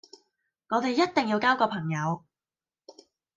[0.69, 2.25] 我哋一定要交個朋友